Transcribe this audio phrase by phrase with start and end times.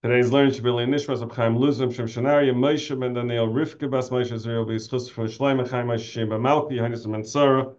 [0.00, 4.10] Today's learning should be Nishmas of Chaim Luzim, Shem Shanaria, Moshe Ben Daniel, Rivka Bas
[4.10, 7.74] Moshe Zeriel, B'Yischus for Shloim, Chaim Moshe Shem B'Malki, Hainis Mansara,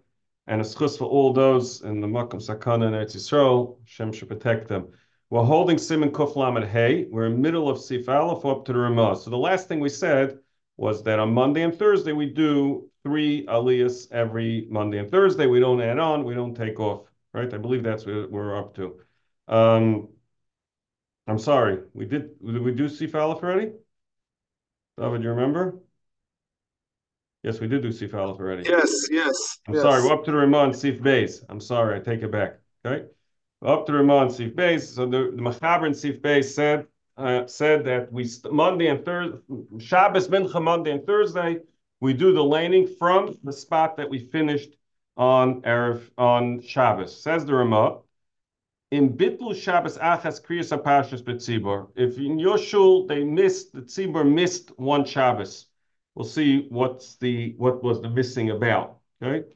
[0.46, 4.28] and a schus for all those in the Makam Sakana and Eretz Yisrael, Shem should
[4.28, 4.88] protect them.
[5.30, 7.06] We're holding Siman Kuf Lamed Hey.
[7.08, 9.16] We're in middle of Sif Aleph up to the Ramah.
[9.16, 10.40] So the last thing we said
[10.76, 15.46] was that on Monday and Thursday we do three aliyahs every Monday and Thursday.
[15.46, 17.52] We don't add on, we don't take off, right?
[17.54, 19.00] I believe that's what we're up to.
[19.48, 20.08] Um,
[21.26, 23.72] I'm sorry, we did, did we do Aleph already?
[24.98, 25.78] David, you remember?
[27.42, 28.68] Yes, we did do Aleph already.
[28.68, 29.58] Yes, yes.
[29.66, 29.82] I'm yes.
[29.82, 31.44] sorry, we're up to the Ramon Sif Base.
[31.48, 32.58] I'm sorry, I take it back.
[32.84, 33.06] Okay?
[33.60, 34.90] We're up to the Ramon Sif Base.
[34.90, 36.86] So the, the Machaber and Sif Base said
[37.20, 39.38] uh, said that we Monday and Thursday,
[39.78, 41.58] Shabbos, Mincha, Monday and Thursday,
[42.00, 44.70] we do the laning from the spot that we finished
[45.16, 47.22] on Erev on Shabbos.
[47.22, 47.98] Says the Ramah,
[48.90, 51.88] in Bitlu Shabbos Achas Kriyas Apashas Betzibor.
[51.94, 55.66] If in your shul they missed the Tzibor missed one Shabbos,
[56.14, 58.98] we'll see what's the what was the missing about.
[59.22, 59.48] Okay,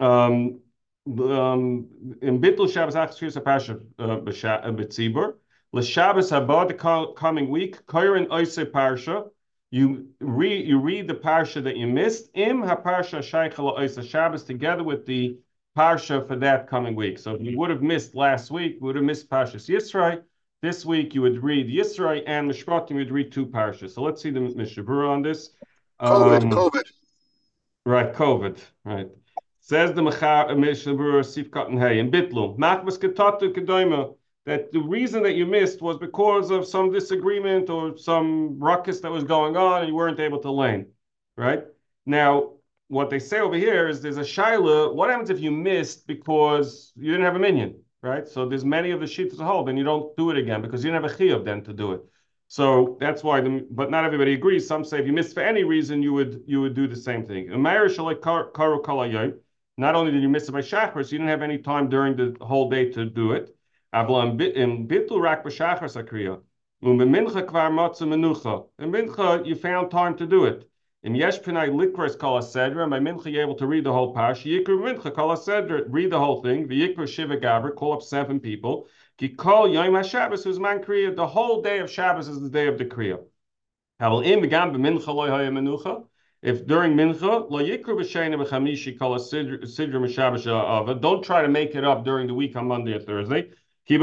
[0.00, 0.60] um,
[1.06, 1.86] um,
[2.22, 5.34] in Bitlu Shabbos Achas Kriyas Apashas uh, Betzibor.
[5.72, 9.28] L'Shabbos haba the coming week, Koyrin Oise Parsha.
[9.72, 12.30] You read you read the parsha that you missed.
[12.34, 15.36] Im haparsha shaychala Oise Shabbos together with the
[15.76, 17.18] parsha for that coming week.
[17.18, 20.22] So if you would have missed last week, would have missed Parshas Yisrael.
[20.62, 23.90] This week you would read Yisrael and Mishpatim, you would read two parshas.
[23.90, 25.50] So let's see the Mishnah Berurah on this.
[26.00, 26.82] COVID, um, COVID.
[27.84, 29.08] Right, COVID, right.
[29.60, 32.56] Says the Mishnah Berurah Sif Katan Hay in Bitlum.
[32.56, 34.14] Machmas Ketatu Kedoima
[34.46, 39.10] that the reason that you missed was because of some disagreement or some ruckus that
[39.10, 40.86] was going on and you weren't able to lane,
[41.36, 41.64] right?
[42.04, 42.53] Now,
[42.88, 44.94] what they say over here is there's a shaila.
[44.94, 48.28] What happens if you missed because you didn't have a minion, right?
[48.28, 50.62] So there's many of the sheets as a whole, then you don't do it again
[50.62, 52.02] because you didn't have a chiyuv then to do it.
[52.48, 54.66] So that's why, the, but not everybody agrees.
[54.66, 57.24] Some say if you missed for any reason, you would you would do the same
[57.26, 57.48] thing.
[59.76, 62.14] Not only did you miss it by shachar, so you didn't have any time during
[62.16, 63.56] the whole day to do it.
[68.78, 70.68] In mincha, you found time to do it.
[71.04, 74.44] In yesh pinai likros kol sedra, by mincha able to read the whole pash.
[74.44, 76.66] Yikru mincha kol sedra, read the whole thing.
[76.66, 78.88] The yikru shiva gaber, call up seven people.
[79.18, 81.14] Ki kol yom haShabbos who's man kriya.
[81.14, 83.22] The whole day of Shabbos is the day of the kriya.
[84.00, 86.06] Havel im b'mincha loy menucha.
[86.40, 90.94] If during mincha lo yikru b'shayna b'chamishi kol m'shabbos ava.
[90.94, 93.50] Don't try to make it up during the week on Monday or Thursday.
[93.90, 93.98] As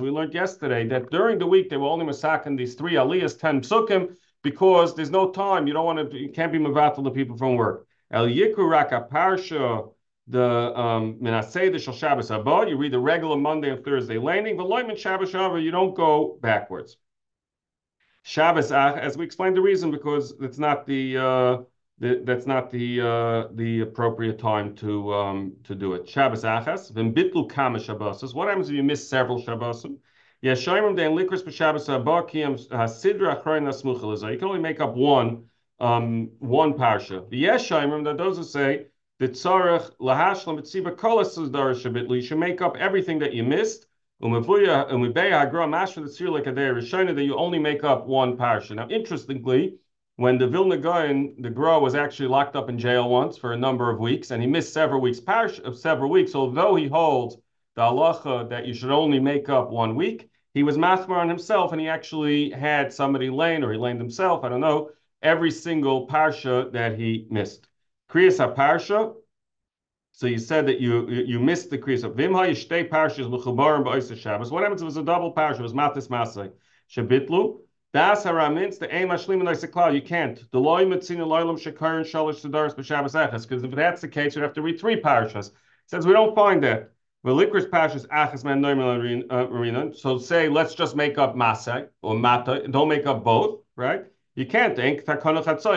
[0.00, 3.60] we learned yesterday, that during the week they were only massacring these three aliyahs, ten
[3.60, 5.66] psukim, because there's no time.
[5.66, 7.86] You don't want to, you can't be mavatal the people from work.
[8.10, 9.92] El Yikuraka Parsha,
[10.28, 14.66] the um, Menaseh, the Shal Shabbos you read the regular Monday and Thursday laning, but
[14.66, 16.96] Loiman Shabbos Haba, you don't go backwards.
[18.22, 21.56] Shabbos Ach, as we explained the reason, because it's not the, uh,
[21.98, 26.08] that's not the uh, the appropriate time to um, to do it.
[26.08, 28.34] Shabbos achas then bitlu kama Shabbos.
[28.34, 29.98] What happens if you miss several Shabbosim?
[30.44, 30.82] You can
[34.48, 35.44] only make up one
[35.78, 37.24] um, one parsha.
[37.30, 38.86] Yes, shoymim that those who say
[39.20, 42.16] the tzarech lahashlam b'tziba kolas darish bitlu.
[42.16, 43.86] You should make up everything that you missed.
[44.20, 48.74] Umevuya umebeya hagra mashra the like a day that you only make up one parsha.
[48.74, 49.76] Now, interestingly
[50.16, 53.56] when the Vilna Gaon, the Gra, was actually locked up in jail once for a
[53.56, 56.34] number of weeks, and he missed several weeks, parish of several weeks.
[56.34, 57.36] Although he holds
[57.76, 61.72] the halacha that you should only make up one week, he was mathmar on himself,
[61.72, 64.90] and he actually had somebody lane, or he laned himself, I don't know,
[65.22, 67.68] every single parsha that he missed.
[68.10, 69.14] Kriyas parsha.
[70.14, 74.16] So you said that you you missed the kriyas of Vimha Yishtei parshas l'chubarim ba'isa
[74.16, 74.50] Shabbos.
[74.50, 75.60] What happens if it was a double parsha?
[75.60, 76.52] It was matis masay.
[76.90, 77.60] Shabitlu.
[77.94, 80.50] Das haramins the aim ashlim and You can't.
[80.50, 83.48] The loy mitzina loylam shekarin shalish b'shabbos echas.
[83.48, 85.52] Because if that's the case, you'd have to read three parashas.
[85.86, 86.91] Says we don't find that.
[87.24, 89.24] Velikris parashas achas man marina.
[89.30, 92.66] Uh, so say let's just make up masay or mata.
[92.68, 94.04] Don't make up both, right?
[94.34, 95.04] You can't think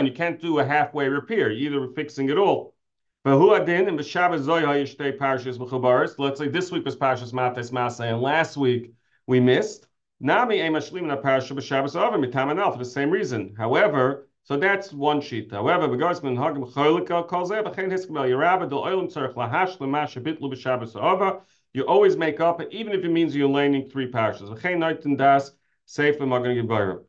[0.05, 1.51] You can't do a halfway repair.
[1.51, 2.73] You're either fixing it all.
[3.25, 3.47] Let's
[6.39, 8.93] say this week was parashas matas masay, and last week
[9.27, 9.87] we missed.
[10.19, 10.61] Nami
[12.71, 13.53] for the same reason.
[13.57, 15.51] However, so that's one sheet.
[15.51, 20.21] However, because min hagim cholik calls it b'chein hiskabel yerabah del oilim tzarich lahash lemash
[20.21, 21.41] bitlu b'Shabbos over.
[21.73, 24.55] You always make up, even if it means you're laning three parashas.
[24.55, 25.51] V'chein noitin das
[25.85, 27.03] sefer Magen Avraham.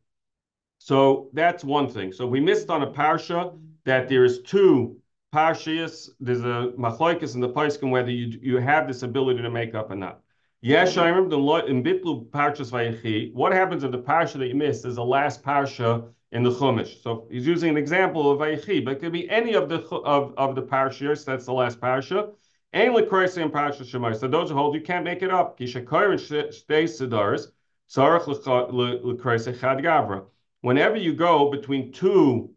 [0.78, 2.10] So that's one thing.
[2.10, 4.96] So we missed on a parsha that there is two
[5.34, 6.08] parshas.
[6.18, 9.90] There's a machloikus in the paiskim whether you you have this ability to make up
[9.90, 10.20] or not.
[10.62, 13.34] Yes, I remember the in Bitlu Parshas Vayechi.
[13.34, 17.02] What happens if the parsha that you missed is the last parsha in the Chumash?
[17.02, 20.34] So he's using an example of Vayechi, but it could be any of the of,
[20.36, 21.24] of the parshas.
[21.24, 22.32] That's the last parsha.
[22.74, 24.18] Ain't lekroisi and parsha shemai.
[24.18, 25.58] So those who hold you can't make it up.
[25.58, 27.52] Kishakoyer and shtei sedars
[27.90, 30.24] tzarich lekroisi chad gavra.
[30.60, 32.50] Whenever you go between two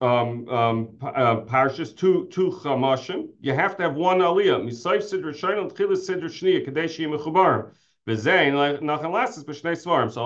[0.00, 4.64] um, um, uh, parshas, two two chamashim, you have to have one aliyah.
[4.64, 7.70] Misayv sidr shayin and tchilas sidr shniya kadeshi mechubarim.
[8.08, 8.14] So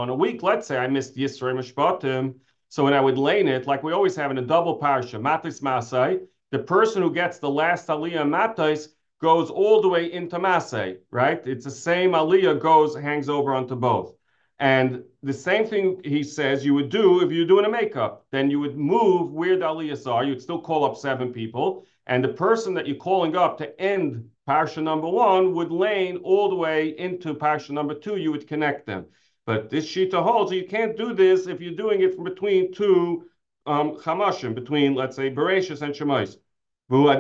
[0.05, 2.37] in a week, let's say I missed Yisrei Mishpatim,
[2.73, 5.61] so when I would lane it, like we always have in a double parsha, matis
[5.61, 6.21] masai,
[6.53, 8.89] the person who gets the last aliyah matis
[9.21, 11.47] goes all the way into masai, right?
[11.47, 14.15] It's the same aliyah goes hangs over onto both.
[14.59, 18.25] And the same thing he says you would do if you're doing a makeup.
[18.31, 20.25] Then you would move where the aliyahs are.
[20.25, 21.85] You'd still call up seven people.
[22.07, 26.49] And the person that you're calling up to end parsha number one would lane all
[26.49, 28.17] the way into parsha number two.
[28.17, 29.05] You would connect them.
[29.47, 33.25] But this shita holds you can't do this if you're doing it from between two
[33.67, 36.37] um, chamashim, between, let's say, Bereshis and Shemais.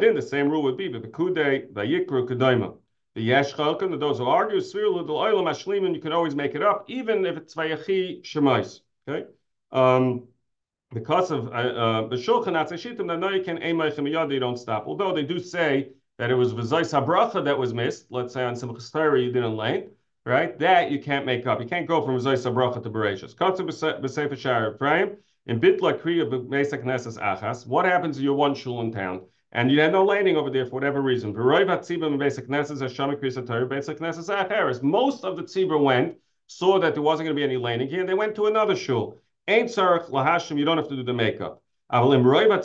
[0.00, 2.76] Did the same rule would be, but the Kude, the Yikru, Kedaima.
[3.14, 6.62] The yesh chalkan, those who argue, svirul the oilam ashlimin, you can always make it
[6.62, 8.80] up, even if it's vayachi shemais.
[9.06, 9.26] Okay,
[9.70, 10.28] um,
[10.94, 14.86] because of uh, uh, the shulchan atzashitim, that no, you can eimaychem you don't stop.
[14.86, 18.06] Although they do say that it was v'zais habracha that was missed.
[18.08, 19.90] Let's say on some chestari you didn't lane,
[20.24, 20.58] right?
[20.58, 21.60] That you can't make up.
[21.60, 23.36] You can't go from v'zais habracha to bereshus.
[23.36, 25.16] Katsu b'sefer Shaarei Efraim
[25.46, 27.66] in bitla kriya b'mesak nesas achas.
[27.66, 29.22] What happens to your one shul in town?
[29.52, 31.34] and you had no landing over there for whatever reason.
[31.34, 31.66] Most of
[35.36, 36.16] the tzibur went,
[36.46, 38.74] saw that there wasn't going to be any landing here, and they went to another
[38.74, 39.18] shul.
[39.46, 41.62] Ain't sarach lahashim, you don't have to do the makeup.
[41.90, 42.56] But most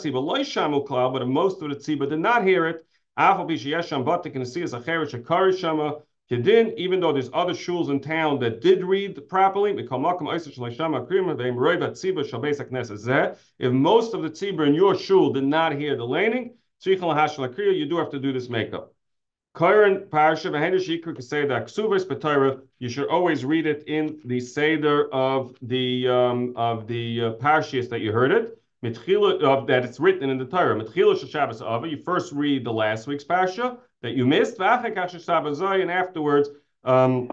[1.62, 2.86] of the tzibur did not hear it,
[6.30, 9.90] Kedin, even though there's other shuls in town that did read properly, if
[13.72, 16.52] most of the tzibur in your shul did not hear the laning,
[16.84, 16.96] you
[17.88, 18.92] do have to do this makeup.
[22.78, 27.88] You should always read it in the seder of the um, of the uh, parshas
[27.88, 28.54] that you heard it.
[28.84, 31.88] Of that it's written in the Torah.
[31.88, 34.58] You first read the last week's parsha that you missed.
[34.60, 36.48] And afterwards,
[36.84, 37.30] um,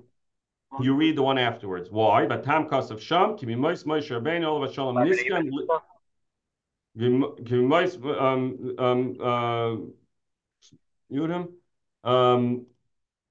[0.79, 1.89] you read the one afterwards.
[1.89, 2.25] Why?
[2.25, 3.38] But Tam Kas of Sham.
[3.38, 5.51] Kimi Mois Moshe Rabbeinu Olav Shalom Niskan.
[6.97, 9.75] Um, um, uh,
[12.09, 12.65] um,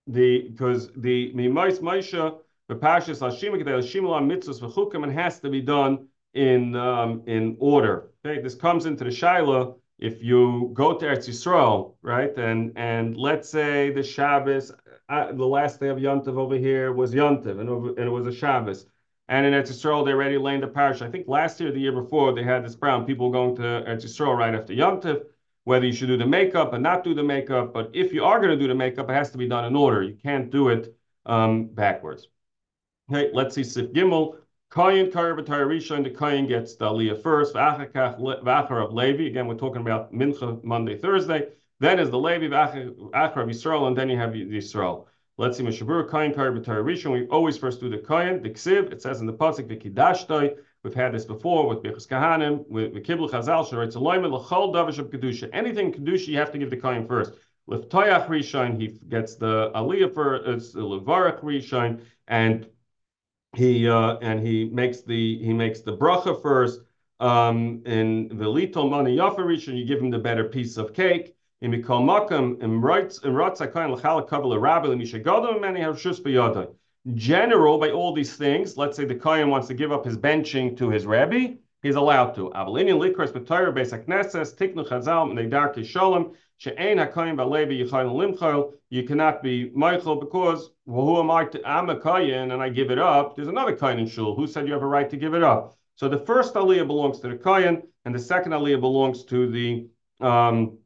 [0.07, 2.39] the because the Mimais Maisha
[2.69, 7.57] the Pashas Hashima Kedei Hashimah Mitzvahs V'Chukim it has to be done in um, in
[7.59, 8.11] order.
[8.25, 13.17] Okay, this comes into the Shaila if you go to Eretz Yisrael, right, and and
[13.17, 14.71] let's say the Shabbos,
[15.09, 18.27] uh, the last day of Yontiv over here was Yontiv, and, over, and it was
[18.27, 18.85] a Shabbos.
[19.29, 21.01] And in Eretz Yisrael, they already laid the parish.
[21.01, 24.05] I think last year, the year before, they had this problem: people going to Eretz
[24.05, 25.23] Yisrael right after Yom Tiv,
[25.65, 27.73] whether you should do the makeup and not do the makeup.
[27.73, 29.75] But if you are going to do the makeup, it has to be done in
[29.75, 30.03] order.
[30.03, 32.29] You can't do it um, backwards.
[33.11, 34.37] Okay, let's see Sif Gimel.
[34.75, 37.55] Kayin Karabatar Rishon, the Kayin gets the Aliyah first.
[37.55, 39.27] Vachar of Levi.
[39.29, 41.47] Again, we're talking about Mincha Monday, Thursday.
[41.79, 45.07] Then is the Levi, Vachar of Yisrael, and then you have Yisrael.
[45.39, 47.13] Let's see, Meshabur Kain Kari B'Torah Rishon.
[47.13, 48.91] We always first do the Kain, the Ksiv.
[48.91, 50.57] It says in the pasuk V'Kidashtoi.
[50.83, 53.65] We've had this before with Bechus Kahanim, with Kibul Chazal.
[53.69, 55.51] Sharei Tzaloyim L'Chol Davish of Kedusha.
[55.53, 57.35] Anything Kedusha, you have to give the Kain first.
[57.67, 60.75] With Toyach Rishon, he gets the Aliyah first.
[60.75, 62.67] Uh, the Levarach Rishon, and
[63.57, 66.81] he uh, and he makes the he makes the bracha first.
[67.21, 71.35] Um, in the Lito Mani Yafa Rishon, you give him the better piece of cake.
[71.61, 76.21] In Mikol Makam, in Ratz, in Ratz HaKayin L'chal Kabbalah Rabbi L'mishagadol Many have Shus
[76.21, 76.69] B'yadai.
[77.15, 80.77] General, by all these things, let's say the Kayan wants to give up his benching
[80.77, 81.55] to his Rabbi,
[81.85, 82.51] he's allowed to.
[82.51, 89.41] Avalinian Likras B'Torah Beis Tiknu Chazal Neidar Kisholem She'ein HaKayin Ba'levi Yichayim Limchayil You cannot
[89.41, 92.99] be Michael because well, who am I to, I'm a Kayan and I give it
[92.99, 93.37] up.
[93.37, 94.35] There's another Kayan in Shul.
[94.35, 95.77] Who said you have a right to give it up?
[95.95, 99.87] So the first Aliyah belongs to the Kayan and the second Aliyah belongs to the
[100.21, 100.79] um,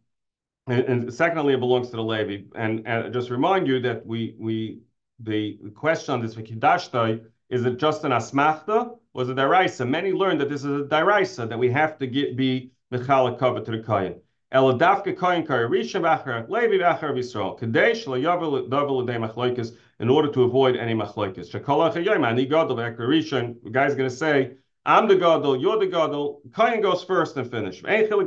[0.69, 2.45] and, secondly, it belongs to the Levi.
[2.55, 4.81] And, and just remind you that we we
[5.21, 8.97] the question on this v'kidashtai is it just an asmachta?
[9.19, 9.85] Was it daraisa?
[9.85, 13.61] Many learned that this is a daraisa that we have to get be mechalak cover
[13.61, 14.21] to the kohen.
[14.55, 20.45] Eladavka kohen karisha v'achar Levi v'achar Yisrael kadesh leyavel davel l'dei machloikas in order to
[20.45, 21.51] avoid any machloikas.
[21.51, 24.53] Shekolach hayom ani gadol v'achar The guy's going to say
[24.87, 26.41] I'm the gadol, you're the gadol.
[26.55, 27.83] Kain goes first and finish.
[27.83, 28.19] Doesn't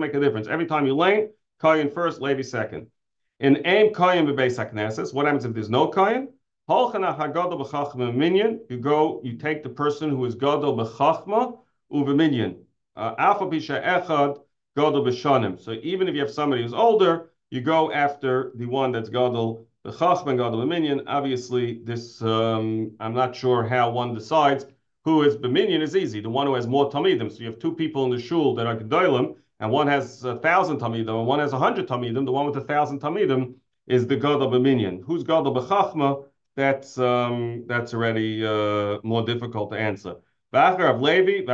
[0.00, 0.48] make a difference.
[0.48, 1.30] Every time you lane,
[1.62, 2.88] Kain first, Levi second.
[3.38, 5.86] In aim koyin bebeis hakneses, what happens if there's no
[6.70, 8.60] koyin?
[8.68, 11.58] You go, you take the person who is gadol b'chachma
[11.92, 12.56] uveminyan.
[12.96, 14.40] Uh, alpha bisha echad
[14.76, 15.58] gadol b'shanim.
[15.60, 19.66] So even if you have somebody who's older, you go after the one that's gadol
[19.84, 21.02] b'chachma gadol b'minyan.
[21.06, 24.66] Obviously, this um, I'm not sure how one decides
[25.04, 26.20] who is b'minyan is easy.
[26.20, 27.32] The one who has more tamidim.
[27.32, 30.36] So you have two people in the shul that are gedolim, and one has a
[30.36, 32.24] thousand tamidim, and one has a hundred tamidim.
[32.24, 33.54] The one with a thousand tamidim
[33.88, 35.02] is the gadol b'minyan.
[35.04, 36.26] Who's gadol b'chachma?
[36.60, 40.16] That's um, that's already uh, more difficult to answer.
[40.52, 41.50] of Levi,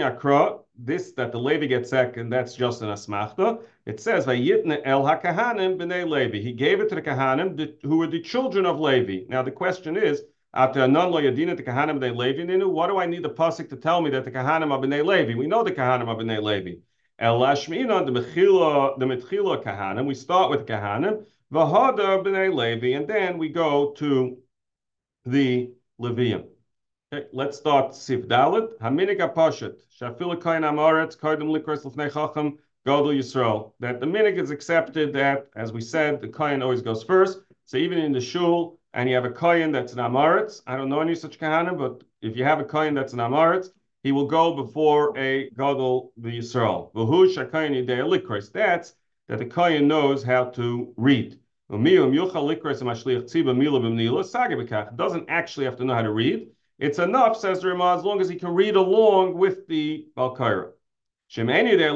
[0.00, 3.60] akra, this that the Levi gets second, that's just an asmachta.
[3.86, 6.40] It says, Vayitne el hakahanim b'nei Levi.
[6.40, 9.24] He gave it to the kahanim who were the children of Levi.
[9.28, 10.22] Now the question is,
[10.54, 13.68] after non lo yadina the kahanim b'nei Levi ninu, what do I need the pasuk
[13.70, 15.34] to tell me that the kahanim are b'nei Levi?
[15.34, 16.76] We know the kahanim are b'nei Levi.
[17.18, 20.06] El lashmina the mechila the metchila kahanim.
[20.06, 21.24] We start with kahanim.
[21.52, 24.38] V'hada b'nei Levi, and then we go to
[25.26, 26.46] the Levium.
[27.12, 28.78] Okay, let's start Sif Dalit.
[28.78, 29.76] Haminik Apashat.
[30.00, 33.72] Shafil Kain Amoretz, Kaidim Likras Lefnei Chacham, Godel Yisrael.
[33.80, 37.40] That the minik is accepted that, as we said, the Kain always goes first.
[37.64, 40.88] So even in the shul, and you have a Kain that's an Amoretz, I don't
[40.88, 43.68] know any such Kahana, but if you have a Kain that's an Amoretz,
[44.02, 46.92] he will go before a Godel the Yisrael.
[48.52, 48.94] That's
[49.28, 51.38] that the Kain knows how to read.
[51.68, 51.88] Doesn't
[55.28, 56.48] actually have to know how to read.
[56.78, 60.72] It's enough, says the Ramah, as long as he can read along with the Balkaira.
[61.28, 61.92] Shemani there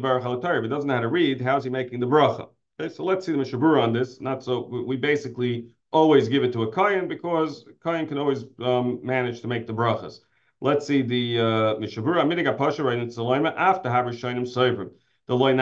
[0.00, 2.48] baruch If he doesn't know how to read, how's he making the bracha?
[2.80, 4.22] Okay, so let's see the Mishnah Berurah on this.
[4.22, 9.00] Not so we basically always give it to a kayan because kayan can always um,
[9.02, 10.20] manage to make the brachas.
[10.60, 12.24] Let's see the uh, Mishnah Berurah.
[12.24, 14.90] Amidig Pasha right in Salima after Haber Shainim Seivrim
[15.26, 15.52] the loy.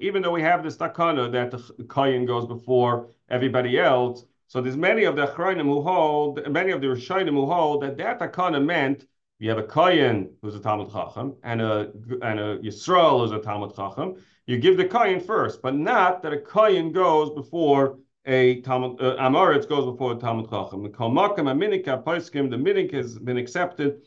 [0.00, 4.76] Even though we have this takana that the kohen goes before everybody else, so there's
[4.76, 8.64] many of the achronim who hold, many of the rishonim who hold that that takana
[8.64, 9.06] meant
[9.38, 11.90] you have a kohen who's a talmud chacham and a
[12.22, 14.16] and a yisrael who's a talmud chacham.
[14.46, 19.16] You give the kohen first, but not that a kohen goes before a Talmud uh,
[19.16, 20.82] Amoritz goes before a Talmud Chacham.
[20.82, 24.02] The Kalmakam Aminika Paiskim, the minik has been accepted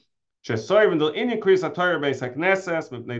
[0.45, 2.21] Shesoyv the increase Torah base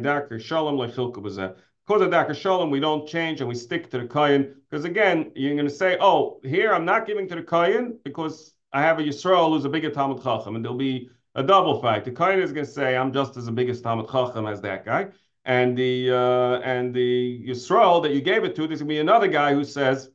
[0.02, 0.78] darker shalom.
[0.78, 4.56] Because of darker shalom, we don't change and we stick to the kohen.
[4.70, 8.54] Because again, you're going to say, oh, here I'm not giving to the kohen because
[8.72, 12.06] I have a Yisrael who's a bigger Talmud Chacham, and there'll be a double fight.
[12.06, 14.86] The kohen is going to say, I'm just as a biggest Talmud Chacham as that
[14.86, 15.08] guy.
[15.46, 19.00] And the uh, and the Yisrael that you gave it to, there's going to be
[19.00, 20.12] another guy who says,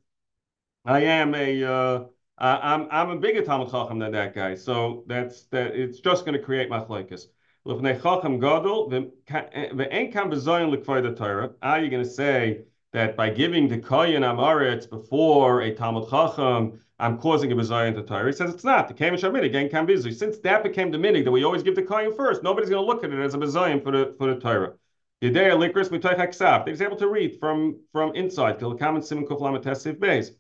[0.85, 2.05] I am a uh,
[2.39, 5.75] uh, I'm I'm a bigger Talmud Chacham than that guy, so that's that.
[5.75, 7.27] It's just going to create machlokes.
[7.67, 11.53] Lefnei Chacham Gadol ve'en kam bezoyin lekvay Torah.
[11.63, 16.81] Are you going to say that by giving the Koyin Amaretz before a Talmud Chacham,
[16.99, 18.27] I'm causing a bezoyin to Torah?
[18.27, 18.89] He says it's not.
[18.89, 21.77] The Kamish Amid again can be Since that became the minig that we always give
[21.77, 24.35] the Koyin first, nobody's going to look at it as a bezoyin for the for
[24.35, 24.75] the Torah.
[25.23, 26.69] Yedei Likris Mitoich Haksav.
[26.69, 28.59] He's able to read from from inside.
[28.59, 30.31] Till the comment Siman Kuflam Tesiv Beis.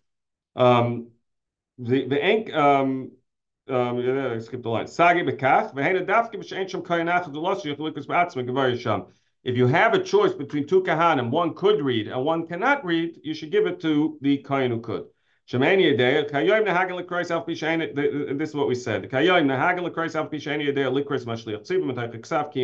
[0.57, 1.09] Um,
[1.79, 3.11] the the ink um
[3.69, 4.87] um yeah, I skipped the line.
[4.87, 5.73] Sagi bekach.
[9.45, 13.21] If you have a choice between two kahanim, one could read and one cannot read,
[13.23, 15.05] you should give it to the kayan who could.
[15.51, 15.99] Shemani.
[18.39, 19.11] This is what we said.
[19.11, 19.75] Mashliach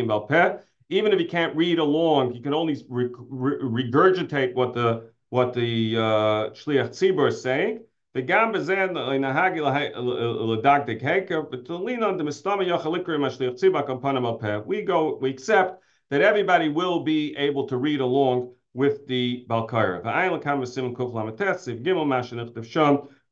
[0.07, 0.61] balpeh.
[0.89, 5.53] Even if he can't read along, he can only re- re- regurgitate what the what
[5.53, 7.81] the uh, shliach tzibur is saying.
[8.13, 13.89] The gam bezen l'inahagi l'dagdik heker, but to lean on the mistama yochalikri mashliach tzibak
[13.89, 19.07] on panam We go, we accept that everybody will be able to read along with
[19.07, 20.03] the Balkaira.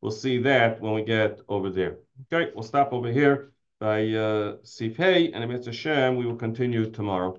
[0.01, 1.98] We'll see that when we get over there.
[2.31, 6.38] Okay, we'll stop over here by uh, Sif Hey, and if it's Hashem, we will
[6.38, 7.38] continue tomorrow.